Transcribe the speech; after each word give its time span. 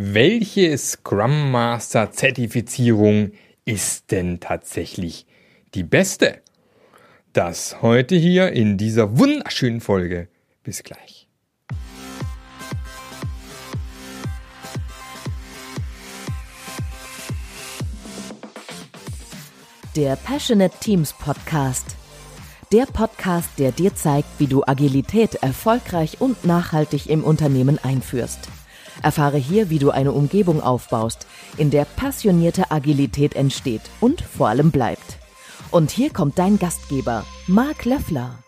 welche 0.00 0.78
Scrum 0.78 1.50
Master 1.50 2.12
Zertifizierung 2.12 3.32
ist 3.64 4.12
denn 4.12 4.38
tatsächlich 4.38 5.26
die 5.74 5.82
beste? 5.82 6.40
Das 7.32 7.82
heute 7.82 8.14
hier 8.14 8.52
in 8.52 8.78
dieser 8.78 9.18
wunderschönen 9.18 9.80
Folge. 9.80 10.28
Bis 10.62 10.84
gleich. 10.84 11.26
Der 19.96 20.14
Passionate 20.14 20.78
Teams 20.78 21.12
Podcast. 21.12 21.96
Der 22.70 22.86
Podcast, 22.86 23.48
der 23.58 23.72
dir 23.72 23.96
zeigt, 23.96 24.28
wie 24.38 24.46
du 24.46 24.62
Agilität 24.64 25.34
erfolgreich 25.42 26.20
und 26.20 26.44
nachhaltig 26.44 27.10
im 27.10 27.24
Unternehmen 27.24 27.80
einführst. 27.82 28.48
Erfahre 29.02 29.38
hier, 29.38 29.70
wie 29.70 29.78
du 29.78 29.90
eine 29.90 30.12
Umgebung 30.12 30.62
aufbaust, 30.62 31.26
in 31.56 31.70
der 31.70 31.84
passionierte 31.84 32.70
Agilität 32.70 33.36
entsteht 33.36 33.82
und 34.00 34.20
vor 34.20 34.48
allem 34.48 34.70
bleibt. 34.70 35.18
Und 35.70 35.90
hier 35.90 36.10
kommt 36.10 36.38
dein 36.38 36.58
Gastgeber, 36.58 37.26
Marc 37.46 37.84
Löffler. 37.84 38.38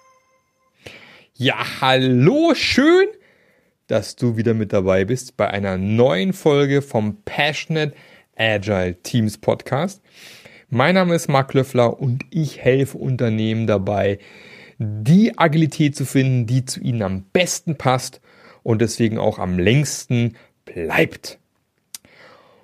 Ja, 1.34 1.57
hallo, 1.80 2.52
schön, 2.55 3.07
dass 3.87 4.16
du 4.16 4.37
wieder 4.37 4.55
mit 4.55 4.73
dabei 4.73 5.05
bist 5.05 5.37
bei 5.37 5.48
einer 5.48 5.79
neuen 5.79 6.33
Folge 6.33 6.82
vom 6.82 7.23
Passionate 7.24 7.95
Agile 8.37 8.96
Teams 9.02 9.38
Podcast. 9.38 10.02
Mein 10.69 10.95
Name 10.95 11.15
ist 11.15 11.29
Marc 11.29 11.52
Löffler 11.55 11.98
und 11.98 12.24
ich 12.30 12.60
helfe 12.60 12.96
Unternehmen 12.96 13.66
dabei, 13.66 14.19
die 14.79 15.38
Agilität 15.38 15.96
zu 15.96 16.07
finden, 16.07 16.46
die 16.46 16.65
zu 16.65 16.80
ihnen 16.80 17.02
am 17.02 17.24
besten 17.32 17.77
passt 17.77 18.21
und 18.62 18.80
deswegen 18.80 19.19
auch 19.19 19.38
am 19.38 19.59
längsten 19.59 20.37
bleibt. 20.74 21.38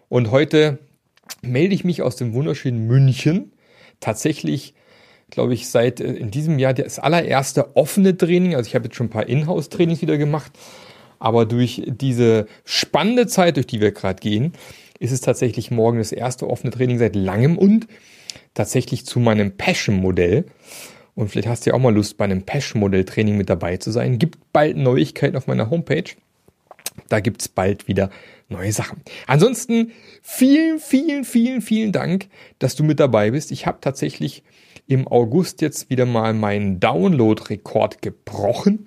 Und 0.08 0.30
heute 0.30 0.78
melde 1.42 1.74
ich 1.74 1.84
mich 1.84 2.02
aus 2.02 2.16
dem 2.16 2.32
wunderschönen 2.32 2.86
München. 2.86 3.52
Tatsächlich, 4.00 4.74
glaube 5.30 5.54
ich, 5.54 5.68
seit 5.68 6.00
äh, 6.00 6.12
in 6.12 6.30
diesem 6.30 6.58
Jahr 6.58 6.74
das 6.74 6.98
allererste 6.98 7.76
offene 7.76 8.16
Training. 8.16 8.54
Also 8.54 8.68
ich 8.68 8.74
habe 8.74 8.86
jetzt 8.86 8.96
schon 8.96 9.06
ein 9.06 9.10
paar 9.10 9.28
Inhouse-Trainings 9.28 10.02
wieder 10.02 10.18
gemacht. 10.18 10.52
Aber 11.18 11.46
durch 11.46 11.82
diese 11.86 12.46
spannende 12.64 13.26
Zeit, 13.26 13.56
durch 13.56 13.66
die 13.66 13.80
wir 13.80 13.92
gerade 13.92 14.20
gehen, 14.20 14.52
ist 14.98 15.12
es 15.12 15.20
tatsächlich 15.20 15.70
morgen 15.70 15.98
das 15.98 16.12
erste 16.12 16.48
offene 16.48 16.70
Training 16.70 16.98
seit 16.98 17.16
langem 17.16 17.58
und 17.58 17.86
tatsächlich 18.54 19.06
zu 19.06 19.18
meinem 19.18 19.56
Passion-Modell. 19.56 20.46
Und 21.14 21.30
vielleicht 21.30 21.48
hast 21.48 21.64
du 21.64 21.70
ja 21.70 21.74
auch 21.74 21.80
mal 21.80 21.94
Lust, 21.94 22.18
bei 22.18 22.26
einem 22.26 22.42
Passion-Modell-Training 22.42 23.36
mit 23.36 23.48
dabei 23.48 23.78
zu 23.78 23.90
sein. 23.90 24.18
Gibt 24.18 24.52
bald 24.52 24.76
Neuigkeiten 24.76 25.36
auf 25.36 25.46
meiner 25.46 25.70
Homepage. 25.70 26.04
Da 27.08 27.20
gibt's 27.20 27.48
bald 27.48 27.88
wieder 27.88 28.10
neue 28.48 28.72
Sachen. 28.72 29.02
Ansonsten 29.26 29.92
vielen, 30.22 30.78
vielen, 30.78 31.24
vielen, 31.24 31.60
vielen 31.62 31.92
Dank, 31.92 32.28
dass 32.58 32.74
du 32.74 32.84
mit 32.84 33.00
dabei 33.00 33.30
bist. 33.30 33.50
Ich 33.52 33.66
habe 33.66 33.78
tatsächlich 33.80 34.42
im 34.86 35.08
August 35.08 35.60
jetzt 35.62 35.90
wieder 35.90 36.06
mal 36.06 36.32
meinen 36.32 36.78
Download-Rekord 36.80 38.02
gebrochen. 38.02 38.86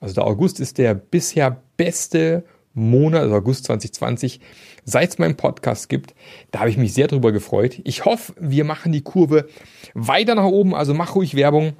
Also 0.00 0.14
der 0.14 0.26
August 0.26 0.60
ist 0.60 0.78
der 0.78 0.94
bisher 0.94 1.62
beste 1.76 2.44
Monat, 2.74 3.22
also 3.22 3.36
August 3.36 3.64
2020, 3.66 4.40
seit 4.84 5.10
es 5.10 5.18
meinen 5.18 5.36
Podcast 5.36 5.88
gibt. 5.88 6.14
Da 6.50 6.60
habe 6.60 6.70
ich 6.70 6.76
mich 6.76 6.92
sehr 6.92 7.06
drüber 7.06 7.32
gefreut. 7.32 7.80
Ich 7.84 8.04
hoffe, 8.04 8.34
wir 8.38 8.64
machen 8.64 8.92
die 8.92 9.02
Kurve 9.02 9.48
weiter 9.94 10.34
nach 10.34 10.44
oben. 10.44 10.74
Also 10.74 10.92
mach 10.92 11.14
ruhig 11.14 11.34
Werbung, 11.36 11.74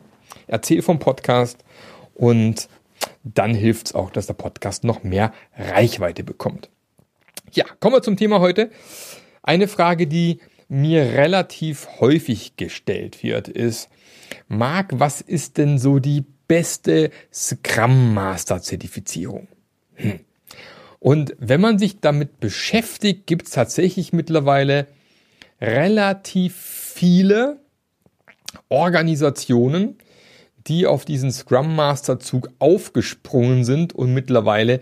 erzähl 0.47 0.83
vom 0.83 1.01
Podcast 1.01 1.65
und 2.15 2.69
dann 3.25 3.55
hilft 3.55 3.89
es 3.89 3.95
auch, 3.95 4.11
dass 4.11 4.27
der 4.27 4.35
Podcast 4.35 4.85
noch 4.85 5.03
mehr 5.03 5.33
Reichweite 5.57 6.23
bekommt. 6.23 6.71
Ja, 7.53 7.65
kommen 7.81 7.97
wir 7.97 8.03
zum 8.03 8.17
Thema 8.17 8.41
heute. 8.41 8.71
Eine 9.43 9.69
Frage, 9.69 10.07
die 10.07 10.41
mir 10.69 11.03
relativ 11.03 11.89
häufig 12.01 12.57
gestellt 12.57 13.23
wird, 13.23 13.49
ist, 13.49 13.89
Marc, 14.49 14.91
was 14.93 15.21
ist 15.21 15.59
denn 15.59 15.79
so 15.79 15.99
die 15.99 16.25
beste 16.49 17.11
Scrum 17.33 18.15
Master 18.15 18.61
Zertifizierung? 18.61 19.49
Hm. 19.95 20.21
Und 20.99 21.35
wenn 21.39 21.61
man 21.61 21.79
sich 21.79 22.01
damit 22.01 22.41
beschäftigt, 22.41 23.27
gibt 23.27 23.47
es 23.47 23.53
tatsächlich 23.53 24.13
mittlerweile 24.13 24.87
relativ 25.61 26.57
viele 26.57 27.61
Organisationen, 28.69 29.99
die 30.67 30.87
auf 30.87 31.05
diesen 31.05 31.31
Scrum 31.31 31.77
Master 31.77 32.19
Zug 32.19 32.49
aufgesprungen 32.59 33.65
sind 33.65 33.95
und 33.95 34.15
mittlerweile 34.15 34.81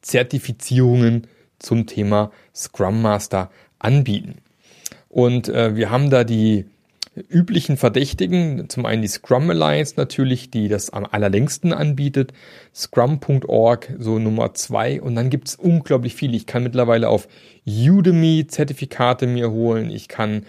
Zertifizierungen 0.00 1.26
zum 1.58 1.86
Thema 1.86 2.30
Scrum 2.54 3.00
Master 3.02 3.50
anbieten. 3.78 4.36
Und 5.08 5.48
äh, 5.48 5.76
wir 5.76 5.90
haben 5.90 6.10
da 6.10 6.24
die 6.24 6.66
üblichen 7.28 7.76
Verdächtigen, 7.76 8.68
zum 8.70 8.86
einen 8.86 9.02
die 9.02 9.08
Scrum 9.08 9.50
Alliance 9.50 9.94
natürlich, 9.96 10.50
die 10.50 10.68
das 10.68 10.90
am 10.90 11.06
allerlängsten 11.10 11.72
anbietet, 11.72 12.32
scrum.org, 12.74 13.92
so 13.98 14.18
Nummer 14.18 14.54
zwei. 14.54 15.00
Und 15.00 15.14
dann 15.14 15.28
gibt's 15.28 15.54
unglaublich 15.54 16.14
viele. 16.14 16.36
Ich 16.36 16.46
kann 16.46 16.62
mittlerweile 16.62 17.08
auf 17.08 17.28
Udemy 17.66 18.46
Zertifikate 18.46 19.26
mir 19.26 19.50
holen. 19.50 19.90
Ich 19.90 20.08
kann 20.08 20.46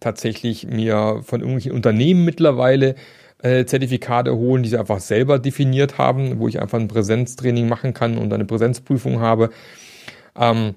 tatsächlich 0.00 0.66
mir 0.66 1.20
von 1.22 1.40
irgendwelchen 1.40 1.72
Unternehmen 1.72 2.24
mittlerweile 2.24 2.94
äh, 3.42 3.64
Zertifikate 3.64 4.34
holen, 4.34 4.62
die 4.62 4.70
sie 4.70 4.78
einfach 4.78 5.00
selber 5.00 5.38
definiert 5.38 5.98
haben, 5.98 6.38
wo 6.38 6.48
ich 6.48 6.60
einfach 6.60 6.78
ein 6.78 6.88
Präsenztraining 6.88 7.68
machen 7.68 7.94
kann 7.94 8.18
und 8.18 8.32
eine 8.32 8.44
Präsenzprüfung 8.44 9.20
habe. 9.20 9.50
Ähm, 10.36 10.74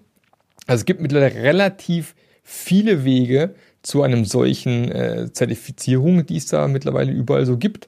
also 0.67 0.81
es 0.81 0.85
gibt 0.85 1.01
mittlerweile 1.01 1.35
relativ 1.35 2.15
viele 2.43 3.05
Wege 3.05 3.55
zu 3.81 4.03
einem 4.03 4.25
solchen 4.25 4.91
äh, 4.91 5.31
Zertifizierung, 5.31 6.25
die 6.25 6.37
es 6.37 6.47
da 6.47 6.67
mittlerweile 6.67 7.11
überall 7.11 7.45
so 7.45 7.57
gibt. 7.57 7.87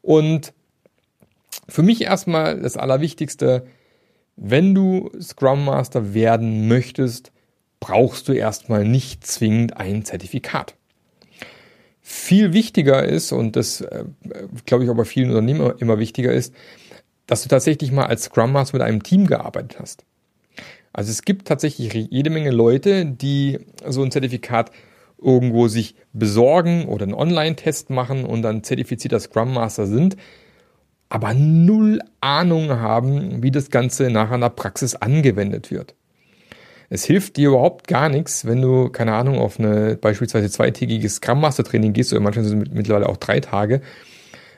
Und 0.00 0.52
für 1.68 1.82
mich 1.82 2.02
erstmal 2.02 2.60
das 2.60 2.76
Allerwichtigste, 2.76 3.66
wenn 4.36 4.74
du 4.74 5.10
Scrum 5.20 5.64
Master 5.64 6.14
werden 6.14 6.68
möchtest, 6.68 7.32
brauchst 7.80 8.28
du 8.28 8.32
erstmal 8.32 8.84
nicht 8.84 9.26
zwingend 9.26 9.76
ein 9.76 10.04
Zertifikat. 10.04 10.74
Viel 12.06 12.52
wichtiger 12.52 13.02
ist, 13.02 13.32
und 13.32 13.56
das 13.56 13.80
äh, 13.80 14.04
glaube 14.66 14.84
ich 14.84 14.90
auch 14.90 14.94
bei 14.94 15.06
vielen 15.06 15.30
Unternehmen 15.30 15.72
immer 15.78 15.98
wichtiger 15.98 16.32
ist, 16.32 16.54
dass 17.26 17.42
du 17.42 17.48
tatsächlich 17.48 17.92
mal 17.92 18.04
als 18.04 18.24
Scrum 18.24 18.52
Master 18.52 18.76
mit 18.76 18.86
einem 18.86 19.02
Team 19.02 19.26
gearbeitet 19.26 19.80
hast. 19.80 20.04
Also 20.92 21.10
es 21.10 21.22
gibt 21.22 21.48
tatsächlich 21.48 21.94
jede 22.10 22.28
Menge 22.28 22.50
Leute, 22.50 23.06
die 23.06 23.58
so 23.88 24.02
ein 24.02 24.10
Zertifikat 24.10 24.70
irgendwo 25.18 25.66
sich 25.66 25.94
besorgen 26.12 26.84
oder 26.88 27.04
einen 27.04 27.14
Online-Test 27.14 27.88
machen 27.88 28.26
und 28.26 28.42
dann 28.42 28.62
zertifizierter 28.62 29.18
Scrum 29.18 29.54
Master 29.54 29.86
sind, 29.86 30.18
aber 31.08 31.32
null 31.32 32.00
Ahnung 32.20 32.68
haben, 32.68 33.42
wie 33.42 33.50
das 33.50 33.70
Ganze 33.70 34.10
nachher 34.10 34.34
in 34.34 34.42
der 34.42 34.50
Praxis 34.50 34.94
angewendet 34.94 35.70
wird. 35.70 35.94
Es 36.90 37.04
hilft 37.04 37.36
dir 37.36 37.48
überhaupt 37.48 37.88
gar 37.88 38.08
nichts, 38.08 38.44
wenn 38.46 38.60
du, 38.60 38.88
keine 38.88 39.14
Ahnung, 39.14 39.38
auf 39.38 39.58
eine 39.58 39.96
beispielsweise 39.96 40.50
zweitägiges 40.50 41.16
Scrum 41.16 41.40
Master 41.40 41.64
Training 41.64 41.92
gehst, 41.92 42.12
oder 42.12 42.20
manchmal 42.20 42.44
sind 42.44 42.68
es 42.68 42.74
mittlerweile 42.74 43.08
auch 43.08 43.16
drei 43.16 43.40
Tage, 43.40 43.80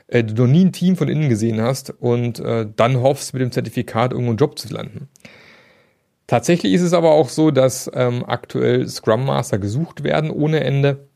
äh, 0.08 0.24
du 0.24 0.44
noch 0.44 0.52
nie 0.52 0.64
ein 0.64 0.72
Team 0.72 0.96
von 0.96 1.08
innen 1.08 1.28
gesehen 1.28 1.60
hast 1.60 1.90
und 1.90 2.40
äh, 2.40 2.66
dann 2.74 3.00
hoffst, 3.00 3.32
mit 3.32 3.42
dem 3.42 3.52
Zertifikat 3.52 4.12
irgendwo 4.12 4.30
einen 4.30 4.38
Job 4.38 4.58
zu 4.58 4.72
landen. 4.72 5.08
Tatsächlich 6.26 6.72
ist 6.72 6.82
es 6.82 6.92
aber 6.92 7.12
auch 7.12 7.28
so, 7.28 7.50
dass 7.52 7.90
ähm, 7.94 8.24
aktuell 8.26 8.88
Scrum 8.88 9.24
Master 9.24 9.58
gesucht 9.58 10.02
werden 10.02 10.30
ohne 10.30 10.64
Ende. 10.64 11.06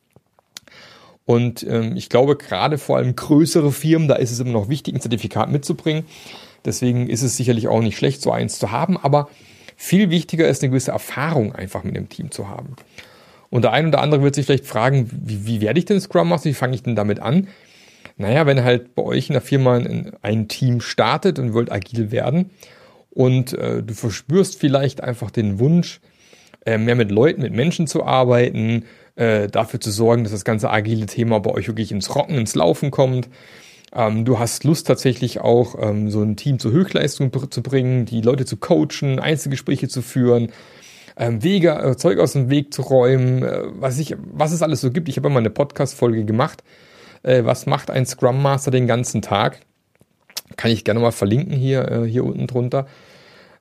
Und 1.24 1.64
ähm, 1.64 1.96
ich 1.96 2.08
glaube, 2.08 2.36
gerade 2.36 2.78
vor 2.78 2.96
allem 2.96 3.16
größere 3.16 3.72
Firmen, 3.72 4.08
da 4.08 4.14
ist 4.14 4.30
es 4.30 4.40
immer 4.40 4.52
noch 4.52 4.68
wichtig, 4.68 4.94
ein 4.94 5.00
Zertifikat 5.00 5.50
mitzubringen. 5.50 6.04
Deswegen 6.64 7.08
ist 7.08 7.22
es 7.22 7.36
sicherlich 7.36 7.68
auch 7.68 7.80
nicht 7.80 7.96
schlecht, 7.96 8.22
so 8.22 8.30
eins 8.30 8.58
zu 8.58 8.70
haben. 8.70 8.96
Aber 8.96 9.28
viel 9.82 10.10
wichtiger 10.10 10.46
ist, 10.46 10.62
eine 10.62 10.68
gewisse 10.68 10.90
Erfahrung 10.90 11.54
einfach 11.54 11.84
mit 11.84 11.96
dem 11.96 12.10
Team 12.10 12.30
zu 12.30 12.50
haben. 12.50 12.76
Und 13.48 13.62
der 13.62 13.72
ein 13.72 13.88
oder 13.88 14.02
andere 14.02 14.22
wird 14.22 14.34
sich 14.34 14.44
vielleicht 14.44 14.66
fragen, 14.66 15.10
wie, 15.10 15.46
wie 15.46 15.62
werde 15.62 15.78
ich 15.78 15.86
denn 15.86 15.98
Scrum 15.98 16.28
Master? 16.28 16.50
Wie 16.50 16.54
fange 16.54 16.74
ich 16.74 16.82
denn 16.82 16.96
damit 16.96 17.20
an? 17.20 17.48
Naja, 18.18 18.44
wenn 18.44 18.62
halt 18.62 18.94
bei 18.94 19.02
euch 19.02 19.30
in 19.30 19.32
der 19.32 19.40
Firma 19.40 19.76
ein, 19.76 20.12
ein 20.20 20.48
Team 20.48 20.82
startet 20.82 21.38
und 21.38 21.54
wollt 21.54 21.72
agil 21.72 22.10
werden 22.10 22.50
und 23.08 23.54
äh, 23.54 23.82
du 23.82 23.94
verspürst 23.94 24.60
vielleicht 24.60 25.02
einfach 25.02 25.30
den 25.30 25.58
Wunsch, 25.58 26.02
äh, 26.66 26.76
mehr 26.76 26.94
mit 26.94 27.10
Leuten, 27.10 27.40
mit 27.40 27.54
Menschen 27.54 27.86
zu 27.86 28.04
arbeiten, 28.04 28.84
äh, 29.16 29.48
dafür 29.48 29.80
zu 29.80 29.90
sorgen, 29.90 30.24
dass 30.24 30.32
das 30.32 30.44
ganze 30.44 30.68
agile 30.68 31.06
Thema 31.06 31.40
bei 31.40 31.52
euch 31.52 31.68
wirklich 31.68 31.90
ins 31.90 32.14
Rocken, 32.14 32.36
ins 32.36 32.54
Laufen 32.54 32.90
kommt 32.90 33.30
ähm, 33.92 34.24
du 34.24 34.38
hast 34.38 34.64
Lust 34.64 34.86
tatsächlich 34.86 35.40
auch, 35.40 35.74
ähm, 35.80 36.10
so 36.10 36.22
ein 36.22 36.36
Team 36.36 36.58
zur 36.58 36.72
Höchstleistung 36.72 37.32
zu 37.50 37.62
bringen, 37.62 38.06
die 38.06 38.20
Leute 38.20 38.44
zu 38.44 38.56
coachen, 38.56 39.18
Einzelgespräche 39.18 39.88
zu 39.88 40.02
führen, 40.02 40.52
ähm, 41.16 41.42
Wege, 41.42 41.72
äh, 41.72 41.96
Zeug 41.96 42.18
aus 42.18 42.32
dem 42.34 42.50
Weg 42.50 42.72
zu 42.72 42.82
räumen, 42.82 43.42
äh, 43.42 43.62
was, 43.72 43.98
ich, 43.98 44.16
was 44.32 44.52
es 44.52 44.62
alles 44.62 44.80
so 44.80 44.90
gibt. 44.90 45.08
Ich 45.08 45.16
habe 45.16 45.28
mal 45.28 45.40
eine 45.40 45.50
Podcast-Folge 45.50 46.24
gemacht. 46.24 46.62
Äh, 47.22 47.44
was 47.44 47.66
macht 47.66 47.90
ein 47.90 48.06
Scrum 48.06 48.40
Master 48.40 48.70
den 48.70 48.86
ganzen 48.86 49.22
Tag? 49.22 49.60
Kann 50.56 50.70
ich 50.70 50.84
gerne 50.84 51.00
mal 51.00 51.12
verlinken 51.12 51.54
hier, 51.54 51.90
äh, 51.90 52.06
hier 52.06 52.24
unten 52.24 52.46
drunter. 52.46 52.86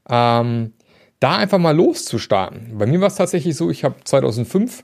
Ähm, 0.10 0.74
da 1.20 1.38
einfach 1.38 1.58
mal 1.58 1.76
loszustarten. 1.76 2.78
Bei 2.78 2.86
mir 2.86 3.02
war 3.02 3.08
es 3.08 3.16
tatsächlich 3.16 3.56
so, 3.56 3.70
ich 3.70 3.84
habe 3.84 3.96
2005 4.04 4.84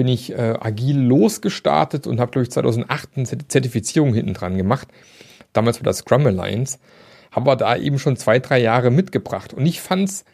bin 0.00 0.08
ich 0.08 0.32
äh, 0.32 0.54
agil 0.58 0.98
losgestartet 0.98 2.06
und 2.06 2.20
habe, 2.20 2.30
glaube 2.30 2.44
ich, 2.44 2.50
2008 2.50 3.10
eine 3.16 3.26
Zertifizierung 3.26 4.14
hinten 4.14 4.32
dran 4.32 4.56
gemacht. 4.56 4.88
Damals 5.52 5.76
war 5.76 5.84
das 5.84 5.98
Scrum 5.98 6.24
Alliance. 6.24 6.78
Habe 7.30 7.50
aber 7.50 7.56
da 7.56 7.76
eben 7.76 7.98
schon 7.98 8.16
zwei, 8.16 8.38
drei 8.38 8.60
Jahre 8.60 8.90
mitgebracht. 8.90 9.52
Und 9.52 9.66
ich 9.66 9.82
fand 9.82 10.08
es 10.08 10.24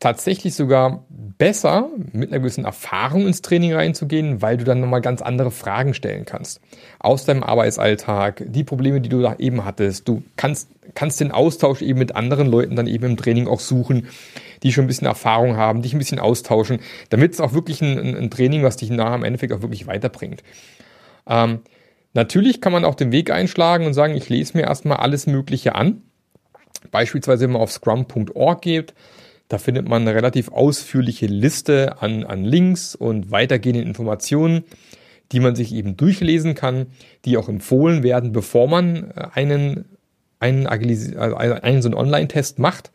tatsächlich 0.00 0.54
sogar 0.54 1.06
besser, 1.08 1.88
mit 2.12 2.30
einer 2.30 2.40
gewissen 2.40 2.66
Erfahrung 2.66 3.26
ins 3.26 3.40
Training 3.40 3.72
reinzugehen, 3.72 4.42
weil 4.42 4.58
du 4.58 4.64
dann 4.64 4.80
nochmal 4.80 5.00
ganz 5.00 5.22
andere 5.22 5.50
Fragen 5.50 5.94
stellen 5.94 6.26
kannst. 6.26 6.60
Aus 6.98 7.24
deinem 7.24 7.42
Arbeitsalltag, 7.42 8.42
die 8.48 8.64
Probleme, 8.64 9.00
die 9.00 9.08
du 9.08 9.22
da 9.22 9.36
eben 9.38 9.64
hattest. 9.64 10.08
Du 10.08 10.22
kannst, 10.36 10.68
kannst 10.94 11.20
den 11.20 11.32
Austausch 11.32 11.80
eben 11.80 11.98
mit 11.98 12.16
anderen 12.16 12.48
Leuten 12.48 12.76
dann 12.76 12.86
eben 12.86 13.06
im 13.06 13.16
Training 13.16 13.48
auch 13.48 13.60
suchen, 13.60 14.08
die 14.62 14.72
schon 14.72 14.84
ein 14.84 14.88
bisschen 14.88 15.06
Erfahrung 15.06 15.56
haben, 15.56 15.82
dich 15.82 15.94
ein 15.94 15.98
bisschen 15.98 16.18
austauschen, 16.18 16.80
damit 17.08 17.32
es 17.32 17.40
auch 17.40 17.52
wirklich 17.52 17.80
ein, 17.80 18.16
ein, 18.16 18.30
Training, 18.30 18.62
was 18.62 18.76
dich 18.76 18.90
nachher 18.90 19.16
im 19.16 19.24
Endeffekt 19.24 19.52
auch 19.52 19.62
wirklich 19.62 19.86
weiterbringt. 19.86 20.42
Ähm, 21.26 21.60
natürlich 22.12 22.60
kann 22.60 22.72
man 22.72 22.84
auch 22.84 22.94
den 22.94 23.12
Weg 23.12 23.30
einschlagen 23.30 23.86
und 23.86 23.94
sagen, 23.94 24.14
ich 24.16 24.28
lese 24.28 24.56
mir 24.56 24.64
erstmal 24.64 24.98
alles 24.98 25.26
Mögliche 25.26 25.74
an. 25.74 26.02
Beispielsweise, 26.90 27.44
wenn 27.44 27.52
man 27.52 27.62
auf 27.62 27.72
scrum.org 27.72 28.62
geht, 28.62 28.94
da 29.48 29.58
findet 29.58 29.88
man 29.88 30.02
eine 30.02 30.14
relativ 30.14 30.50
ausführliche 30.50 31.26
Liste 31.26 32.00
an, 32.00 32.24
an 32.24 32.44
Links 32.44 32.94
und 32.94 33.30
weitergehenden 33.30 33.84
Informationen, 33.84 34.64
die 35.32 35.40
man 35.40 35.56
sich 35.56 35.74
eben 35.74 35.96
durchlesen 35.96 36.54
kann, 36.54 36.86
die 37.24 37.36
auch 37.36 37.48
empfohlen 37.48 38.02
werden, 38.02 38.32
bevor 38.32 38.68
man 38.68 39.12
einen, 39.12 39.84
einen, 40.38 40.66
Agilis 40.66 41.16
also 41.16 41.36
einen 41.36 41.82
so 41.82 41.88
einen 41.88 41.98
Online-Test 41.98 42.58
macht 42.58 42.90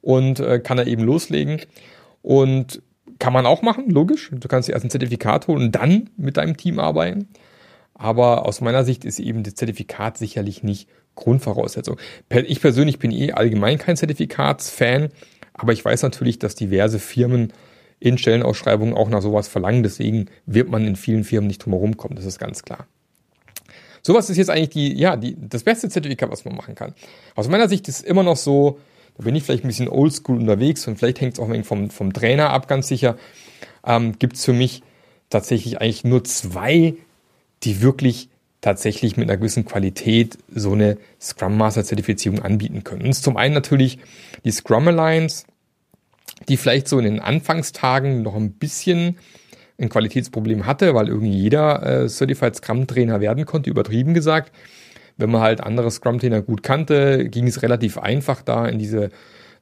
und 0.00 0.40
äh, 0.40 0.60
kann 0.60 0.76
da 0.76 0.84
eben 0.84 1.02
loslegen. 1.02 1.60
Und 2.22 2.82
kann 3.18 3.32
man 3.32 3.46
auch 3.46 3.62
machen, 3.62 3.90
logisch. 3.90 4.30
Du 4.32 4.48
kannst 4.48 4.68
dir 4.68 4.72
erst 4.72 4.84
ein 4.84 4.90
Zertifikat 4.90 5.46
holen 5.46 5.64
und 5.64 5.74
dann 5.74 6.10
mit 6.16 6.36
deinem 6.36 6.56
Team 6.56 6.78
arbeiten. 6.78 7.28
Aber 7.94 8.46
aus 8.46 8.60
meiner 8.62 8.82
Sicht 8.82 9.04
ist 9.04 9.20
eben 9.20 9.42
das 9.42 9.54
Zertifikat 9.54 10.16
sicherlich 10.16 10.62
nicht 10.62 10.88
Grundvoraussetzung. 11.14 11.98
Ich 12.30 12.60
persönlich 12.60 12.98
bin 12.98 13.10
eh 13.10 13.32
allgemein 13.32 13.78
kein 13.78 13.96
Zertifikatsfan. 13.96 15.10
Aber 15.52 15.72
ich 15.72 15.84
weiß 15.84 16.02
natürlich, 16.02 16.38
dass 16.38 16.54
diverse 16.54 16.98
Firmen 16.98 17.52
in 17.98 18.16
Stellenausschreibungen 18.16 18.94
auch 18.94 19.10
nach 19.10 19.20
sowas 19.20 19.48
verlangen. 19.48 19.82
Deswegen 19.82 20.26
wird 20.46 20.70
man 20.70 20.86
in 20.86 20.96
vielen 20.96 21.24
Firmen 21.24 21.46
nicht 21.48 21.62
drum 21.64 21.74
herum 21.74 21.98
kommen. 21.98 22.16
Das 22.16 22.24
ist 22.24 22.38
ganz 22.38 22.62
klar. 22.62 22.86
Sowas 24.02 24.30
ist 24.30 24.38
jetzt 24.38 24.48
eigentlich 24.48 24.70
die, 24.70 24.98
ja, 24.98 25.16
die, 25.16 25.36
das 25.38 25.62
beste 25.62 25.90
Zertifikat, 25.90 26.30
was 26.30 26.46
man 26.46 26.56
machen 26.56 26.74
kann. 26.74 26.94
Aus 27.34 27.48
meiner 27.48 27.68
Sicht 27.68 27.86
ist 27.86 28.02
immer 28.02 28.22
noch 28.22 28.36
so, 28.36 28.78
da 29.16 29.24
bin 29.24 29.34
ich 29.34 29.42
vielleicht 29.42 29.64
ein 29.64 29.68
bisschen 29.68 29.88
oldschool 29.88 30.38
unterwegs 30.38 30.86
und 30.86 30.98
vielleicht 30.98 31.20
hängt 31.20 31.34
es 31.34 31.40
auch 31.40 31.48
ein 31.48 31.64
vom, 31.64 31.90
vom 31.90 32.12
Trainer 32.12 32.50
ab, 32.50 32.68
ganz 32.68 32.88
sicher. 32.88 33.16
Ähm, 33.84 34.18
Gibt 34.18 34.36
es 34.36 34.44
für 34.44 34.52
mich 34.52 34.82
tatsächlich 35.28 35.80
eigentlich 35.80 36.04
nur 36.04 36.24
zwei, 36.24 36.94
die 37.62 37.82
wirklich 37.82 38.28
tatsächlich 38.60 39.16
mit 39.16 39.28
einer 39.28 39.38
gewissen 39.38 39.64
Qualität 39.64 40.38
so 40.54 40.72
eine 40.72 40.98
Scrum 41.20 41.56
Master 41.56 41.84
Zertifizierung 41.84 42.40
anbieten 42.40 42.84
können. 42.84 43.02
Und 43.02 43.14
zum 43.14 43.36
einen 43.36 43.54
natürlich 43.54 43.98
die 44.44 44.50
Scrum 44.50 44.88
Alliance, 44.88 45.46
die 46.48 46.56
vielleicht 46.56 46.88
so 46.88 46.98
in 46.98 47.04
den 47.04 47.20
Anfangstagen 47.20 48.22
noch 48.22 48.34
ein 48.34 48.52
bisschen 48.52 49.18
ein 49.78 49.88
Qualitätsproblem 49.88 50.66
hatte, 50.66 50.94
weil 50.94 51.08
irgendwie 51.08 51.32
jeder 51.32 51.82
äh, 52.04 52.08
Certified 52.08 52.56
Scrum 52.56 52.86
Trainer 52.86 53.20
werden 53.20 53.46
konnte, 53.46 53.70
übertrieben 53.70 54.12
gesagt. 54.12 54.52
Wenn 55.20 55.30
man 55.30 55.40
halt 55.40 55.60
andere 55.60 55.90
Scrum 55.90 56.18
Trainer 56.18 56.42
gut 56.42 56.62
kannte, 56.62 57.28
ging 57.28 57.46
es 57.46 57.62
relativ 57.62 57.98
einfach 57.98 58.42
da 58.42 58.66
in 58.66 58.78
diese 58.78 59.10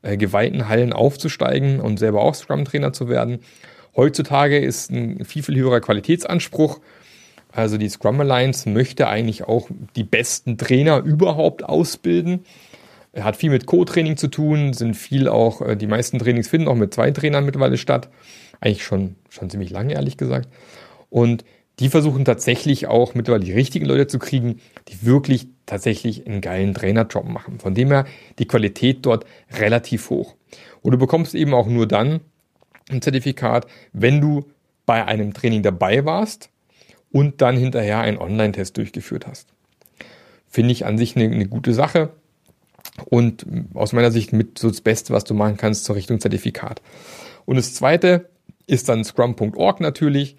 äh, 0.02 0.16
geweihten 0.16 0.68
Hallen 0.68 0.92
aufzusteigen 0.92 1.80
und 1.80 1.98
selber 1.98 2.22
auch 2.22 2.34
Scrum 2.34 2.64
Trainer 2.64 2.92
zu 2.92 3.08
werden. 3.08 3.40
Heutzutage 3.96 4.58
ist 4.58 4.90
ein 4.90 5.24
viel, 5.24 5.42
viel 5.42 5.56
höherer 5.56 5.80
Qualitätsanspruch. 5.80 6.80
Also 7.52 7.78
die 7.78 7.88
Scrum 7.88 8.20
Alliance 8.20 8.68
möchte 8.68 9.08
eigentlich 9.08 9.44
auch 9.44 9.68
die 9.96 10.04
besten 10.04 10.58
Trainer 10.58 10.98
überhaupt 10.98 11.64
ausbilden 11.64 12.44
hat 13.16 13.36
viel 13.36 13.50
mit 13.50 13.66
Co-Training 13.66 14.16
zu 14.16 14.28
tun, 14.28 14.72
sind 14.72 14.94
viel 14.94 15.28
auch, 15.28 15.62
äh, 15.62 15.76
die 15.76 15.86
meisten 15.86 16.18
Trainings 16.18 16.48
finden 16.48 16.68
auch 16.68 16.74
mit 16.74 16.94
zwei 16.94 17.10
Trainern 17.10 17.44
mittlerweile 17.44 17.78
statt. 17.78 18.08
Eigentlich 18.60 18.84
schon, 18.84 19.16
schon 19.28 19.50
ziemlich 19.50 19.70
lange, 19.70 19.94
ehrlich 19.94 20.16
gesagt. 20.16 20.48
Und 21.10 21.44
die 21.80 21.88
versuchen 21.88 22.24
tatsächlich 22.24 22.86
auch 22.86 23.14
mittlerweile 23.14 23.44
die 23.44 23.52
richtigen 23.52 23.86
Leute 23.86 24.06
zu 24.06 24.18
kriegen, 24.18 24.60
die 24.88 25.04
wirklich 25.04 25.48
tatsächlich 25.66 26.26
einen 26.26 26.40
geilen 26.40 26.74
Trainerjob 26.74 27.26
machen. 27.26 27.60
Von 27.60 27.74
dem 27.74 27.88
her 27.88 28.04
die 28.38 28.48
Qualität 28.48 28.98
dort 29.02 29.24
relativ 29.52 30.10
hoch. 30.10 30.34
Und 30.82 30.92
du 30.92 30.98
bekommst 30.98 31.34
eben 31.34 31.54
auch 31.54 31.66
nur 31.66 31.86
dann 31.86 32.20
ein 32.90 33.02
Zertifikat, 33.02 33.66
wenn 33.92 34.20
du 34.20 34.46
bei 34.86 35.04
einem 35.04 35.34
Training 35.34 35.62
dabei 35.62 36.04
warst 36.04 36.50
und 37.12 37.40
dann 37.42 37.56
hinterher 37.56 38.00
einen 38.00 38.18
Online-Test 38.18 38.76
durchgeführt 38.76 39.26
hast. 39.26 39.52
Finde 40.48 40.72
ich 40.72 40.86
an 40.86 40.98
sich 40.98 41.14
eine, 41.14 41.26
eine 41.26 41.46
gute 41.46 41.74
Sache 41.74 42.10
und 43.04 43.46
aus 43.74 43.92
meiner 43.92 44.10
Sicht 44.10 44.32
mit 44.32 44.58
so 44.58 44.68
das 44.68 44.80
Beste, 44.80 45.12
was 45.12 45.24
du 45.24 45.34
machen 45.34 45.56
kannst 45.56 45.84
zur 45.84 45.96
Richtung 45.96 46.20
Zertifikat. 46.20 46.80
Und 47.44 47.56
das 47.56 47.74
zweite 47.74 48.30
ist 48.66 48.88
dann 48.88 49.04
scrum.org 49.04 49.80
natürlich, 49.80 50.36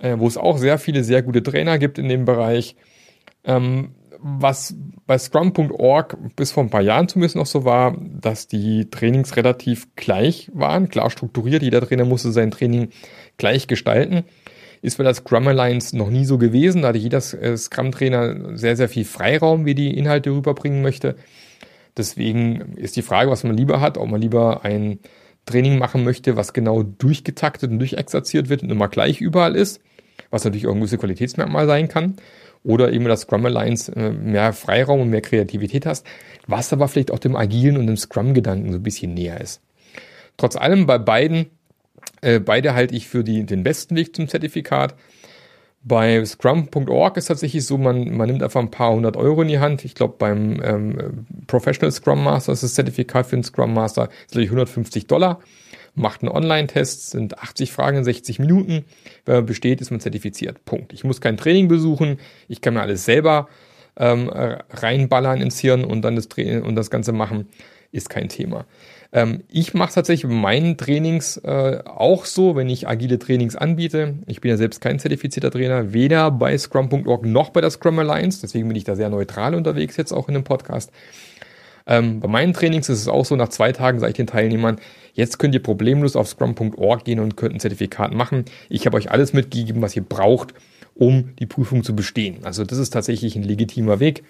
äh, 0.00 0.18
wo 0.18 0.26
es 0.26 0.36
auch 0.36 0.58
sehr 0.58 0.78
viele 0.78 1.04
sehr 1.04 1.22
gute 1.22 1.42
Trainer 1.42 1.78
gibt 1.78 1.98
in 1.98 2.08
dem 2.08 2.24
Bereich. 2.24 2.76
Ähm, 3.44 3.94
was 4.22 4.74
bei 5.06 5.16
scrum.org 5.16 6.16
bis 6.36 6.52
vor 6.52 6.62
ein 6.62 6.70
paar 6.70 6.82
Jahren 6.82 7.08
zumindest 7.08 7.36
noch 7.36 7.46
so 7.46 7.64
war, 7.64 7.96
dass 7.98 8.46
die 8.46 8.90
Trainings 8.90 9.36
relativ 9.36 9.88
gleich 9.96 10.50
waren, 10.52 10.88
klar 10.88 11.10
strukturiert. 11.10 11.62
Jeder 11.62 11.80
Trainer 11.80 12.04
musste 12.04 12.30
sein 12.30 12.50
Training 12.50 12.90
gleich 13.38 13.66
gestalten. 13.66 14.24
Ist 14.82 14.98
bei 14.98 15.04
der 15.04 15.14
Scrum 15.14 15.46
Alliance 15.48 15.96
noch 15.96 16.10
nie 16.10 16.24
so 16.24 16.38
gewesen. 16.38 16.82
Da 16.82 16.88
hatte 16.88 16.98
jeder 16.98 17.18
äh, 17.18 17.56
Scrum-Trainer 17.56 18.56
sehr, 18.56 18.76
sehr 18.76 18.88
viel 18.88 19.04
Freiraum, 19.04 19.64
wie 19.64 19.74
die 19.74 19.96
Inhalte 19.96 20.30
rüberbringen 20.30 20.82
möchte. 20.82 21.16
Deswegen 21.96 22.76
ist 22.76 22.96
die 22.96 23.02
Frage, 23.02 23.30
was 23.30 23.44
man 23.44 23.56
lieber 23.56 23.80
hat, 23.80 23.98
ob 23.98 24.08
man 24.08 24.20
lieber 24.20 24.64
ein 24.64 25.00
Training 25.46 25.78
machen 25.78 26.04
möchte, 26.04 26.36
was 26.36 26.52
genau 26.52 26.82
durchgetaktet 26.82 27.70
und 27.70 27.78
durchexerziert 27.78 28.48
wird 28.48 28.62
und 28.62 28.70
immer 28.70 28.88
gleich 28.88 29.20
überall 29.20 29.56
ist, 29.56 29.80
was 30.30 30.44
natürlich 30.44 30.66
auch 30.66 30.72
ein 30.72 30.78
gewisses 30.78 30.98
Qualitätsmerkmal 30.98 31.66
sein 31.66 31.88
kann, 31.88 32.16
oder 32.62 32.92
eben 32.92 33.04
das 33.06 33.22
Scrum 33.22 33.46
Alliance 33.46 33.94
äh, 33.94 34.10
mehr 34.10 34.52
Freiraum 34.52 35.00
und 35.00 35.10
mehr 35.10 35.22
Kreativität 35.22 35.86
hast, 35.86 36.06
was 36.46 36.72
aber 36.72 36.88
vielleicht 36.88 37.10
auch 37.10 37.18
dem 37.18 37.36
agilen 37.36 37.76
und 37.76 37.86
dem 37.86 37.96
Scrum-Gedanken 37.96 38.72
so 38.72 38.78
ein 38.78 38.82
bisschen 38.82 39.14
näher 39.14 39.40
ist. 39.40 39.62
Trotz 40.36 40.56
allem 40.56 40.86
bei 40.86 40.98
beiden, 40.98 41.46
äh, 42.20 42.38
beide 42.38 42.74
halte 42.74 42.94
ich 42.94 43.08
für 43.08 43.24
die, 43.24 43.44
den 43.44 43.62
besten 43.62 43.96
Weg 43.96 44.14
zum 44.14 44.28
Zertifikat. 44.28 44.94
Bei 45.82 46.22
Scrum.org 46.22 47.16
ist 47.16 47.26
tatsächlich 47.26 47.64
so, 47.64 47.78
man, 47.78 48.14
man 48.14 48.28
nimmt 48.28 48.42
einfach 48.42 48.60
ein 48.60 48.70
paar 48.70 48.92
hundert 48.92 49.16
Euro 49.16 49.40
in 49.40 49.48
die 49.48 49.60
Hand. 49.60 49.84
Ich 49.86 49.94
glaube, 49.94 50.16
beim 50.18 50.60
ähm, 50.62 51.26
Professional 51.46 51.90
Scrum 51.90 52.22
Master 52.22 52.52
ist 52.52 52.62
das 52.62 52.74
Zertifikat 52.74 53.26
für 53.26 53.36
den 53.36 53.44
Scrum 53.44 53.72
Master 53.72 54.10
ist 54.28 54.36
150 54.36 55.06
Dollar. 55.06 55.40
Macht 55.94 56.22
einen 56.22 56.30
Online-Test, 56.30 57.10
sind 57.10 57.38
80 57.38 57.72
Fragen 57.72 57.98
in 57.98 58.04
60 58.04 58.38
Minuten. 58.38 58.84
Wenn 59.24 59.36
man 59.36 59.46
besteht, 59.46 59.80
ist 59.80 59.90
man 59.90 60.00
zertifiziert. 60.00 60.64
Punkt. 60.64 60.92
Ich 60.92 61.04
muss 61.04 61.20
kein 61.20 61.36
Training 61.36 61.68
besuchen. 61.68 62.18
Ich 62.48 62.60
kann 62.60 62.74
mir 62.74 62.82
alles 62.82 63.04
selber 63.04 63.48
ähm, 63.96 64.28
reinballern 64.28 65.40
ins 65.40 65.58
Hirn 65.58 65.84
und 65.84 66.02
dann 66.02 66.16
das, 66.16 66.26
und 66.26 66.74
das 66.74 66.90
Ganze 66.90 67.12
machen. 67.12 67.48
Ist 67.92 68.08
kein 68.08 68.28
Thema. 68.28 68.66
Ähm, 69.12 69.42
ich 69.48 69.74
mache 69.74 69.94
tatsächlich 69.94 70.30
bei 70.30 70.36
meinen 70.36 70.76
Trainings 70.76 71.36
äh, 71.38 71.82
auch 71.84 72.24
so, 72.24 72.54
wenn 72.54 72.68
ich 72.68 72.86
agile 72.86 73.18
Trainings 73.18 73.56
anbiete. 73.56 74.14
Ich 74.26 74.40
bin 74.40 74.50
ja 74.50 74.56
selbst 74.56 74.80
kein 74.80 75.00
zertifizierter 75.00 75.50
Trainer, 75.50 75.92
weder 75.92 76.30
bei 76.30 76.56
Scrum.org 76.56 77.24
noch 77.26 77.50
bei 77.50 77.60
der 77.60 77.70
Scrum 77.70 77.98
Alliance. 77.98 78.40
Deswegen 78.42 78.68
bin 78.68 78.76
ich 78.76 78.84
da 78.84 78.94
sehr 78.94 79.08
neutral 79.08 79.56
unterwegs 79.56 79.96
jetzt 79.96 80.12
auch 80.12 80.28
in 80.28 80.34
dem 80.34 80.44
Podcast. 80.44 80.92
Ähm, 81.86 82.20
bei 82.20 82.28
meinen 82.28 82.52
Trainings 82.52 82.88
ist 82.88 83.00
es 83.00 83.08
auch 83.08 83.24
so, 83.24 83.34
nach 83.34 83.48
zwei 83.48 83.72
Tagen 83.72 83.98
sage 83.98 84.10
ich 84.10 84.16
den 84.16 84.28
Teilnehmern, 84.28 84.78
jetzt 85.12 85.38
könnt 85.38 85.54
ihr 85.54 85.62
problemlos 85.62 86.16
auf 86.16 86.28
scrum.org 86.28 87.04
gehen 87.04 87.20
und 87.20 87.36
könnt 87.36 87.54
ein 87.54 87.60
Zertifikat 87.60 88.12
machen. 88.12 88.44
Ich 88.68 88.86
habe 88.86 88.96
euch 88.96 89.10
alles 89.10 89.32
mitgegeben, 89.32 89.82
was 89.82 89.96
ihr 89.96 90.02
braucht, 90.02 90.54
um 90.94 91.34
die 91.38 91.46
Prüfung 91.46 91.82
zu 91.82 91.94
bestehen. 91.94 92.44
Also 92.44 92.64
das 92.64 92.78
ist 92.78 92.90
tatsächlich 92.90 93.36
ein 93.36 93.42
legitimer 93.42 94.00
Weg. 94.00 94.22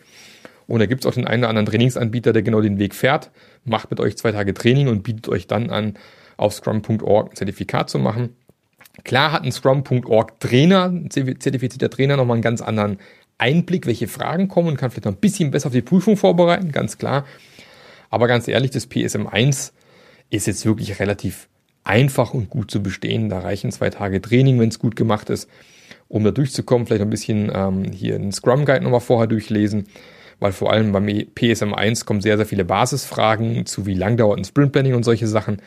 Und 0.67 0.79
da 0.79 0.87
gibt 0.87 1.05
es 1.05 1.11
auch 1.11 1.15
den 1.15 1.27
einen 1.27 1.43
oder 1.43 1.51
anderen 1.51 1.67
Trainingsanbieter, 1.67 2.33
der 2.33 2.43
genau 2.43 2.61
den 2.61 2.79
Weg 2.79 2.95
fährt, 2.95 3.31
macht 3.65 3.91
mit 3.91 3.99
euch 3.99 4.17
zwei 4.17 4.31
Tage 4.31 4.55
Training 4.55 4.87
und 4.87 5.03
bietet 5.03 5.29
euch 5.29 5.49
dann 5.49 5.71
an, 5.71 5.95
auf 6.37 6.55
scrum.org 6.55 7.33
ein 7.33 7.37
Zertifikat 7.37 7.91
zu 7.91 7.99
machen. 7.99 8.37
Klar 9.05 9.33
hat 9.33 9.45
ein 9.45 9.53
scrum.org 9.53 10.39
Trainer, 10.39 10.85
ein 10.85 11.11
zertifizierter 11.11 11.91
Trainer, 11.91 12.17
nochmal 12.17 12.37
einen 12.37 12.43
ganz 12.43 12.63
anderen 12.63 12.99
Einblick, 13.39 13.87
welche 13.87 14.07
Fragen 14.07 14.49
kommen 14.49 14.69
und 14.69 14.77
kann 14.77 14.91
vielleicht 14.91 15.07
noch 15.07 15.13
ein 15.13 15.21
bisschen 15.21 15.51
besser 15.51 15.69
auf 15.69 15.73
die 15.73 15.83
Prüfung 15.83 16.17
vorbereiten, 16.17 16.71
ganz 16.73 16.99
klar. 16.99 17.25
Aber 18.11 18.29
ganz 18.29 18.47
ehrlich, 18.47 18.71
das 18.71 18.91
PSM1 18.91 19.73
ist 20.31 20.47
jetzt 20.47 20.65
wirklich 20.65 21.01
relativ 21.01 21.49
einfach 21.85 22.35
und 22.35 22.51
gut 22.51 22.71
zu 22.71 22.83
bestehen. 22.83 23.29
Da 23.29 23.41
reichen 23.41 23.73
zwei 23.73 23.91
Tage 23.91 24.21
Training, 24.21 24.59
wenn 24.61 24.69
es 24.69 24.79
gut 24.79 24.97
gemacht 24.97 25.31
ist, 25.31 25.49
um 26.09 26.25
da 26.25 26.31
durchzukommen. 26.31 26.87
Vielleicht 26.87 27.03
ein 27.03 27.11
bisschen 27.11 27.51
ähm, 27.55 27.85
hier 27.93 28.15
einen 28.15 28.33
Scrum 28.33 28.65
Guide 28.65 28.83
nochmal 28.85 29.01
vorher 29.01 29.27
durchlesen 29.27 29.87
weil 30.41 30.53
vor 30.53 30.73
allem 30.73 30.91
beim 30.91 31.07
PSM1 31.07 32.05
kommen 32.05 32.21
sehr, 32.21 32.37
sehr 32.37 32.47
viele 32.47 32.65
Basisfragen 32.65 33.67
zu 33.67 33.87
wie 33.87 33.95
lang 33.95 34.17
dauert 34.17 34.39
ein 34.39 34.45
Sprint 34.45 34.73
Planning 34.73 34.95
und 34.95 35.05
solche 35.05 35.29
Sachen, 35.29 35.63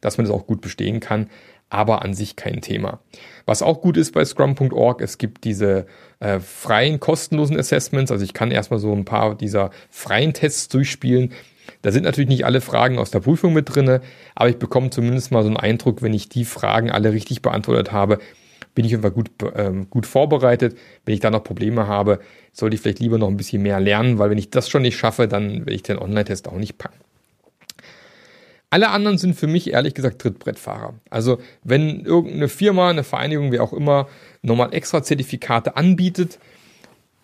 dass 0.00 0.18
man 0.18 0.26
das 0.26 0.34
auch 0.34 0.46
gut 0.46 0.60
bestehen 0.60 1.00
kann, 1.00 1.30
aber 1.70 2.02
an 2.02 2.12
sich 2.12 2.36
kein 2.36 2.60
Thema. 2.60 3.00
Was 3.46 3.62
auch 3.62 3.80
gut 3.80 3.96
ist 3.96 4.12
bei 4.12 4.24
scrum.org, 4.24 5.00
es 5.00 5.16
gibt 5.16 5.44
diese 5.44 5.86
äh, 6.18 6.40
freien, 6.40 6.98
kostenlosen 6.98 7.58
Assessments, 7.58 8.10
also 8.10 8.24
ich 8.24 8.34
kann 8.34 8.50
erstmal 8.50 8.80
so 8.80 8.92
ein 8.92 9.04
paar 9.04 9.36
dieser 9.36 9.70
freien 9.88 10.34
Tests 10.34 10.68
durchspielen, 10.68 11.32
da 11.82 11.92
sind 11.92 12.04
natürlich 12.04 12.28
nicht 12.28 12.44
alle 12.44 12.60
Fragen 12.60 12.98
aus 12.98 13.10
der 13.10 13.20
Prüfung 13.20 13.52
mit 13.52 13.74
drinne, 13.74 14.00
aber 14.34 14.48
ich 14.48 14.58
bekomme 14.58 14.90
zumindest 14.90 15.30
mal 15.30 15.42
so 15.42 15.48
einen 15.48 15.56
Eindruck, 15.56 16.02
wenn 16.02 16.14
ich 16.14 16.28
die 16.28 16.44
Fragen 16.44 16.90
alle 16.90 17.12
richtig 17.12 17.42
beantwortet 17.42 17.92
habe, 17.92 18.18
bin 18.74 18.84
ich 18.84 18.94
einfach 18.94 19.12
gut, 19.12 19.30
ähm, 19.56 19.90
gut 19.90 20.06
vorbereitet. 20.06 20.76
Wenn 21.04 21.14
ich 21.14 21.20
da 21.20 21.30
noch 21.30 21.42
Probleme 21.42 21.86
habe, 21.86 22.20
sollte 22.52 22.74
ich 22.74 22.80
vielleicht 22.80 23.00
lieber 23.00 23.18
noch 23.18 23.28
ein 23.28 23.36
bisschen 23.36 23.62
mehr 23.62 23.80
lernen, 23.80 24.18
weil 24.18 24.30
wenn 24.30 24.38
ich 24.38 24.50
das 24.50 24.68
schon 24.68 24.82
nicht 24.82 24.96
schaffe, 24.96 25.28
dann 25.28 25.60
werde 25.60 25.74
ich 25.74 25.82
den 25.82 25.98
Online-Test 25.98 26.48
auch 26.48 26.56
nicht 26.56 26.78
packen. 26.78 26.98
Alle 28.72 28.90
anderen 28.90 29.18
sind 29.18 29.34
für 29.34 29.48
mich 29.48 29.72
ehrlich 29.72 29.94
gesagt 29.94 30.20
Trittbrettfahrer. 30.22 30.94
Also 31.10 31.40
wenn 31.64 32.04
irgendeine 32.04 32.48
Firma, 32.48 32.90
eine 32.90 33.02
Vereinigung, 33.02 33.50
wie 33.50 33.58
auch 33.58 33.72
immer, 33.72 34.08
nochmal 34.42 34.72
extra 34.72 35.02
Zertifikate 35.02 35.76
anbietet, 35.76 36.38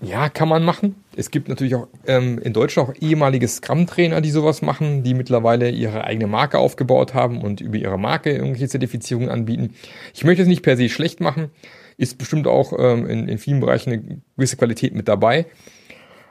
ja, 0.00 0.28
kann 0.28 0.48
man 0.48 0.62
machen. 0.62 0.94
Es 1.16 1.30
gibt 1.30 1.48
natürlich 1.48 1.74
auch 1.74 1.88
ähm, 2.06 2.38
in 2.38 2.52
Deutschland 2.52 2.88
auch 2.88 2.94
ehemalige 3.00 3.48
Scrum-Trainer, 3.48 4.20
die 4.20 4.30
sowas 4.30 4.60
machen, 4.60 5.02
die 5.02 5.14
mittlerweile 5.14 5.70
ihre 5.70 6.04
eigene 6.04 6.26
Marke 6.26 6.58
aufgebaut 6.58 7.14
haben 7.14 7.40
und 7.40 7.62
über 7.62 7.78
ihre 7.78 7.98
Marke 7.98 8.30
irgendwelche 8.30 8.68
Zertifizierungen 8.68 9.30
anbieten. 9.30 9.74
Ich 10.12 10.24
möchte 10.24 10.42
es 10.42 10.48
nicht 10.48 10.62
per 10.62 10.76
se 10.76 10.90
schlecht 10.90 11.20
machen, 11.20 11.50
ist 11.96 12.18
bestimmt 12.18 12.46
auch 12.46 12.74
ähm, 12.78 13.06
in, 13.06 13.26
in 13.26 13.38
vielen 13.38 13.60
Bereichen 13.60 13.92
eine 13.92 14.20
gewisse 14.36 14.58
Qualität 14.58 14.94
mit 14.94 15.08
dabei. 15.08 15.46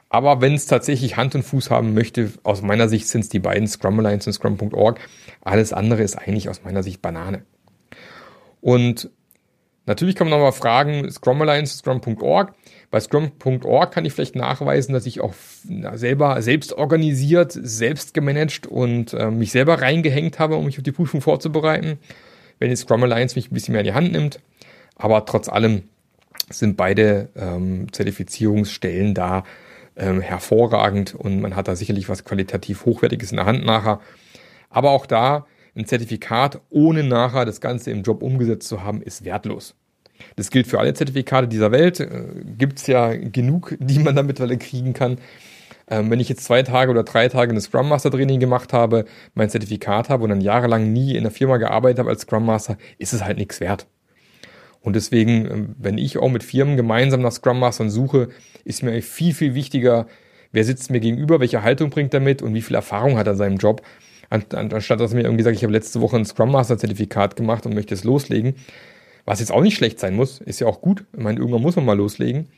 Aber 0.08 0.40
wenn 0.40 0.54
es 0.54 0.66
tatsächlich 0.66 1.16
Hand 1.16 1.34
und 1.34 1.42
Fuß 1.42 1.70
haben 1.70 1.92
möchte, 1.92 2.32
aus 2.44 2.62
meiner 2.62 2.88
Sicht 2.88 3.08
sind 3.08 3.22
es 3.22 3.28
die 3.28 3.40
beiden 3.40 3.66
Scrum 3.66 3.98
Alliance 3.98 4.30
und 4.30 4.34
Scrum.org. 4.34 5.00
Alles 5.42 5.72
andere 5.72 6.02
ist 6.02 6.16
eigentlich 6.16 6.48
aus 6.48 6.62
meiner 6.62 6.84
Sicht 6.84 7.02
Banane. 7.02 7.42
Und 8.60 9.10
natürlich 9.86 10.14
kann 10.14 10.28
man 10.28 10.38
nochmal 10.38 10.52
fragen, 10.52 11.10
Scrum 11.10 11.42
Alliance, 11.42 11.78
Scrum.org. 11.78 12.54
Bei 12.90 13.00
Scrum.org 13.00 13.92
kann 13.92 14.04
ich 14.04 14.12
vielleicht 14.12 14.36
nachweisen, 14.36 14.92
dass 14.92 15.06
ich 15.06 15.20
auch 15.20 15.34
selber 15.94 16.40
selbst 16.40 16.72
organisiert, 16.72 17.52
selbst 17.52 18.14
gemanagt 18.14 18.66
und 18.66 19.12
äh, 19.12 19.30
mich 19.30 19.50
selber 19.50 19.82
reingehängt 19.82 20.38
habe, 20.38 20.56
um 20.56 20.64
mich 20.64 20.78
auf 20.78 20.84
die 20.84 20.92
Prüfung 20.92 21.20
vorzubereiten. 21.20 21.98
Wenn 22.58 22.70
jetzt 22.70 22.82
Scrum 22.82 23.02
Alliance 23.02 23.36
mich 23.36 23.50
ein 23.50 23.54
bisschen 23.54 23.72
mehr 23.72 23.80
in 23.80 23.86
die 23.86 23.94
Hand 23.94 24.12
nimmt. 24.12 24.40
Aber 24.96 25.24
trotz 25.26 25.48
allem 25.48 25.82
sind 26.48 26.76
beide 26.76 27.28
ähm, 27.36 27.92
Zertifizierungsstellen 27.92 29.14
da 29.14 29.44
ähm, 29.96 30.20
hervorragend 30.20 31.14
und 31.14 31.40
man 31.40 31.56
hat 31.56 31.68
da 31.68 31.76
sicherlich 31.76 32.08
was 32.08 32.24
qualitativ 32.24 32.84
Hochwertiges 32.84 33.30
in 33.30 33.36
der 33.36 33.46
Hand 33.46 33.64
nachher. 33.64 34.00
Aber 34.70 34.90
auch 34.90 35.06
da 35.06 35.46
ein 35.74 35.86
Zertifikat, 35.86 36.60
ohne 36.70 37.02
nachher 37.02 37.44
das 37.44 37.60
Ganze 37.60 37.90
im 37.90 38.02
Job 38.02 38.22
umgesetzt 38.22 38.68
zu 38.68 38.82
haben, 38.82 39.02
ist 39.02 39.24
wertlos. 39.24 39.74
Das 40.36 40.50
gilt 40.50 40.66
für 40.66 40.78
alle 40.78 40.94
Zertifikate 40.94 41.48
dieser 41.48 41.72
Welt. 41.72 42.00
Äh, 42.00 42.24
Gibt 42.58 42.78
es 42.78 42.86
ja 42.86 43.14
genug, 43.14 43.76
die 43.80 43.98
man 43.98 44.16
da 44.16 44.22
mittlerweile 44.22 44.58
kriegen 44.58 44.92
kann. 44.92 45.18
Ähm, 45.88 46.10
wenn 46.10 46.20
ich 46.20 46.28
jetzt 46.28 46.44
zwei 46.44 46.62
Tage 46.62 46.90
oder 46.90 47.04
drei 47.04 47.28
Tage 47.28 47.50
eine 47.50 47.60
Scrum 47.60 47.88
Master 47.88 48.10
Training 48.10 48.40
gemacht 48.40 48.72
habe, 48.72 49.04
mein 49.34 49.50
Zertifikat 49.50 50.08
habe 50.08 50.24
und 50.24 50.30
dann 50.30 50.40
jahrelang 50.40 50.92
nie 50.92 51.14
in 51.14 51.22
der 51.22 51.32
Firma 51.32 51.58
gearbeitet 51.58 52.00
habe 52.00 52.10
als 52.10 52.22
Scrum 52.22 52.44
Master, 52.44 52.76
ist 52.98 53.12
es 53.12 53.24
halt 53.24 53.38
nichts 53.38 53.60
wert. 53.60 53.86
Und 54.80 54.94
deswegen, 54.94 55.50
ähm, 55.50 55.76
wenn 55.78 55.98
ich 55.98 56.18
auch 56.18 56.30
mit 56.30 56.42
Firmen 56.42 56.76
gemeinsam 56.76 57.20
nach 57.20 57.32
Scrum 57.32 57.58
Mastern 57.58 57.90
suche, 57.90 58.28
ist 58.64 58.82
mir 58.82 59.00
viel, 59.02 59.34
viel 59.34 59.54
wichtiger, 59.54 60.06
wer 60.52 60.64
sitzt 60.64 60.90
mir 60.90 61.00
gegenüber, 61.00 61.40
welche 61.40 61.62
Haltung 61.62 61.90
bringt 61.90 62.14
er 62.14 62.20
mit 62.20 62.42
und 62.42 62.54
wie 62.54 62.62
viel 62.62 62.76
Erfahrung 62.76 63.16
hat 63.16 63.26
er 63.26 63.32
an 63.32 63.36
seinem 63.36 63.56
Job, 63.56 63.82
anstatt 64.30 65.00
dass 65.00 65.12
er 65.12 65.16
mir 65.16 65.24
irgendwie 65.24 65.42
sagt, 65.44 65.56
ich 65.56 65.62
habe 65.62 65.72
letzte 65.72 66.00
Woche 66.00 66.16
ein 66.16 66.24
Scrum 66.24 66.52
Master 66.52 66.78
Zertifikat 66.78 67.36
gemacht 67.36 67.66
und 67.66 67.74
möchte 67.74 67.94
es 67.94 68.04
loslegen. 68.04 68.54
Was 69.26 69.40
jetzt 69.40 69.52
auch 69.52 69.60
nicht 69.60 69.76
schlecht 69.76 69.98
sein 69.98 70.14
muss, 70.14 70.40
ist 70.40 70.60
ja 70.60 70.68
auch 70.68 70.80
gut. 70.80 71.04
Ich 71.12 71.22
meine, 71.22 71.38
irgendwann 71.38 71.60
muss 71.60 71.76
man 71.76 71.84
mal 71.84 71.96
loslegen. 71.96 72.48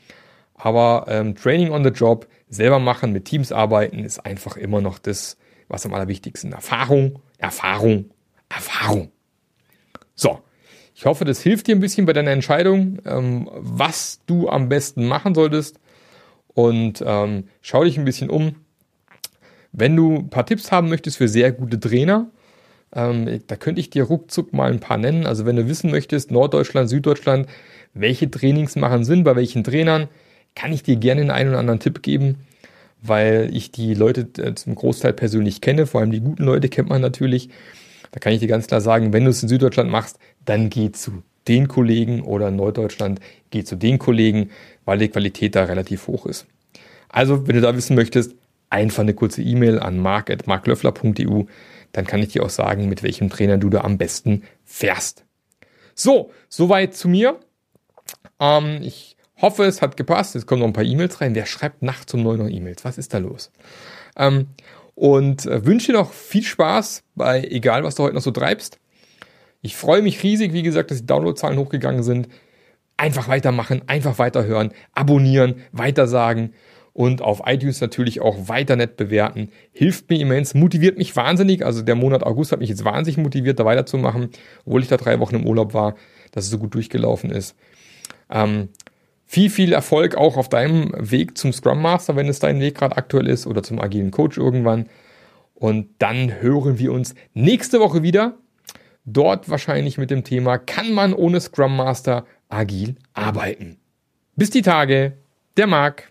Aber 0.54 1.06
ähm, 1.08 1.34
Training 1.34 1.70
on 1.72 1.82
the 1.82 1.90
Job, 1.90 2.28
selber 2.48 2.78
machen, 2.78 3.12
mit 3.12 3.24
Teams 3.24 3.52
arbeiten, 3.52 4.04
ist 4.04 4.24
einfach 4.24 4.56
immer 4.56 4.80
noch 4.80 4.98
das, 4.98 5.38
was 5.68 5.86
am 5.86 5.94
allerwichtigsten. 5.94 6.52
Erfahrung, 6.52 7.20
Erfahrung, 7.38 8.10
Erfahrung. 8.48 9.10
So, 10.14 10.40
ich 10.94 11.06
hoffe, 11.06 11.24
das 11.24 11.40
hilft 11.40 11.68
dir 11.68 11.76
ein 11.76 11.80
bisschen 11.80 12.06
bei 12.06 12.12
deiner 12.12 12.32
Entscheidung, 12.32 12.98
ähm, 13.06 13.48
was 13.54 14.20
du 14.26 14.48
am 14.48 14.68
besten 14.68 15.06
machen 15.06 15.34
solltest. 15.34 15.78
Und 16.48 17.02
ähm, 17.06 17.44
schau 17.62 17.84
dich 17.84 17.96
ein 17.98 18.04
bisschen 18.04 18.28
um. 18.28 18.56
Wenn 19.72 19.96
du 19.96 20.16
ein 20.16 20.30
paar 20.30 20.44
Tipps 20.44 20.72
haben 20.72 20.88
möchtest 20.88 21.16
für 21.16 21.28
sehr 21.28 21.52
gute 21.52 21.78
Trainer, 21.78 22.30
ähm, 22.94 23.40
da 23.46 23.56
könnte 23.56 23.80
ich 23.80 23.90
dir 23.90 24.04
ruckzuck 24.04 24.52
mal 24.52 24.70
ein 24.70 24.80
paar 24.80 24.98
nennen. 24.98 25.26
Also 25.26 25.44
wenn 25.46 25.56
du 25.56 25.68
wissen 25.68 25.90
möchtest, 25.90 26.30
Norddeutschland, 26.30 26.88
Süddeutschland, 26.88 27.48
welche 27.94 28.30
Trainings 28.30 28.76
machen 28.76 29.04
Sinn, 29.04 29.24
bei 29.24 29.36
welchen 29.36 29.64
Trainern, 29.64 30.08
kann 30.54 30.72
ich 30.72 30.82
dir 30.82 30.96
gerne 30.96 31.20
einen, 31.20 31.30
einen 31.30 31.50
oder 31.50 31.58
anderen 31.58 31.80
Tipp 31.80 32.02
geben, 32.02 32.46
weil 33.02 33.50
ich 33.52 33.70
die 33.70 33.94
Leute 33.94 34.28
äh, 34.42 34.54
zum 34.54 34.74
Großteil 34.74 35.12
persönlich 35.12 35.60
kenne. 35.60 35.86
Vor 35.86 36.00
allem 36.00 36.10
die 36.10 36.20
guten 36.20 36.44
Leute 36.44 36.68
kennt 36.68 36.88
man 36.88 37.00
natürlich. 37.00 37.50
Da 38.10 38.20
kann 38.20 38.32
ich 38.32 38.40
dir 38.40 38.48
ganz 38.48 38.66
klar 38.66 38.80
sagen, 38.80 39.12
wenn 39.12 39.24
du 39.24 39.30
es 39.30 39.42
in 39.42 39.48
Süddeutschland 39.48 39.90
machst, 39.90 40.18
dann 40.44 40.70
geh 40.70 40.90
zu 40.90 41.22
den 41.46 41.68
Kollegen 41.68 42.22
oder 42.22 42.48
in 42.48 42.56
Norddeutschland 42.56 43.20
geh 43.50 43.64
zu 43.64 43.76
den 43.76 43.98
Kollegen, 43.98 44.50
weil 44.84 44.98
die 44.98 45.08
Qualität 45.08 45.54
da 45.54 45.64
relativ 45.64 46.06
hoch 46.06 46.26
ist. 46.26 46.46
Also, 47.08 47.46
wenn 47.46 47.56
du 47.56 47.62
da 47.62 47.74
wissen 47.74 47.96
möchtest, 47.96 48.34
einfach 48.70 49.02
eine 49.02 49.14
kurze 49.14 49.42
E-Mail 49.42 49.78
an 49.78 49.98
mark.marklöffler.eu, 49.98 51.44
dann 51.92 52.06
kann 52.06 52.22
ich 52.22 52.32
dir 52.32 52.44
auch 52.44 52.50
sagen, 52.50 52.88
mit 52.88 53.02
welchem 53.02 53.30
Trainer 53.30 53.58
du 53.58 53.70
da 53.70 53.80
am 53.80 53.98
besten 53.98 54.42
fährst. 54.64 55.24
So, 55.94 56.30
soweit 56.48 56.94
zu 56.94 57.08
mir. 57.08 57.40
Ähm, 58.40 58.80
ich 58.82 59.16
hoffe, 59.40 59.64
es 59.64 59.82
hat 59.82 59.96
gepasst. 59.96 60.34
Jetzt 60.34 60.46
kommen 60.46 60.60
noch 60.60 60.68
ein 60.68 60.72
paar 60.72 60.84
E-Mails 60.84 61.20
rein. 61.20 61.34
Wer 61.34 61.46
schreibt 61.46 61.82
nachts 61.82 62.14
um 62.14 62.22
neun 62.22 62.38
noch 62.38 62.48
E-Mails? 62.48 62.84
Was 62.84 62.98
ist 62.98 63.14
da 63.14 63.18
los? 63.18 63.50
Ähm, 64.16 64.48
und 64.94 65.46
äh, 65.46 65.64
wünsche 65.64 65.92
dir 65.92 65.98
noch 65.98 66.12
viel 66.12 66.42
Spaß 66.42 67.04
bei 67.14 67.42
egal, 67.44 67.84
was 67.84 67.94
du 67.94 68.02
heute 68.02 68.14
noch 68.14 68.22
so 68.22 68.30
treibst. 68.30 68.78
Ich 69.60 69.76
freue 69.76 70.02
mich 70.02 70.22
riesig, 70.22 70.52
wie 70.52 70.62
gesagt, 70.62 70.90
dass 70.90 70.98
die 70.98 71.06
Downloadzahlen 71.06 71.58
hochgegangen 71.58 72.02
sind. 72.02 72.28
Einfach 72.96 73.28
weitermachen, 73.28 73.82
einfach 73.86 74.18
weiterhören, 74.18 74.72
abonnieren, 74.92 75.62
weitersagen 75.72 76.52
und 76.98 77.22
auf 77.22 77.42
iTunes 77.46 77.80
natürlich 77.80 78.20
auch 78.20 78.48
weiter 78.48 78.74
nett 78.74 78.96
bewerten. 78.96 79.50
Hilft 79.70 80.10
mir 80.10 80.18
immens, 80.18 80.54
motiviert 80.54 80.98
mich 80.98 81.14
wahnsinnig. 81.14 81.64
Also 81.64 81.82
der 81.82 81.94
Monat 81.94 82.24
August 82.24 82.50
hat 82.50 82.58
mich 82.58 82.70
jetzt 82.70 82.84
wahnsinnig 82.84 83.18
motiviert, 83.18 83.60
da 83.60 83.64
weiterzumachen, 83.64 84.30
obwohl 84.64 84.82
ich 84.82 84.88
da 84.88 84.96
drei 84.96 85.20
Wochen 85.20 85.36
im 85.36 85.46
Urlaub 85.46 85.74
war, 85.74 85.94
dass 86.32 86.46
es 86.46 86.50
so 86.50 86.58
gut 86.58 86.74
durchgelaufen 86.74 87.30
ist. 87.30 87.54
Ähm, 88.28 88.70
viel, 89.26 89.48
viel 89.48 89.72
Erfolg 89.72 90.16
auch 90.16 90.36
auf 90.36 90.48
deinem 90.48 90.92
Weg 90.98 91.38
zum 91.38 91.52
Scrum 91.52 91.80
Master, 91.80 92.16
wenn 92.16 92.26
es 92.26 92.40
dein 92.40 92.58
Weg 92.58 92.74
gerade 92.74 92.96
aktuell 92.96 93.28
ist, 93.28 93.46
oder 93.46 93.62
zum 93.62 93.80
agilen 93.80 94.10
Coach 94.10 94.36
irgendwann. 94.36 94.86
Und 95.54 95.90
dann 96.00 96.40
hören 96.40 96.80
wir 96.80 96.90
uns 96.90 97.14
nächste 97.32 97.78
Woche 97.78 98.02
wieder. 98.02 98.38
Dort 99.04 99.48
wahrscheinlich 99.48 99.98
mit 99.98 100.10
dem 100.10 100.24
Thema, 100.24 100.58
kann 100.58 100.92
man 100.92 101.14
ohne 101.14 101.40
Scrum 101.40 101.76
Master 101.76 102.26
agil 102.48 102.96
arbeiten? 103.12 103.78
Bis 104.34 104.50
die 104.50 104.62
Tage, 104.62 105.12
der 105.56 105.68
Marc. 105.68 106.10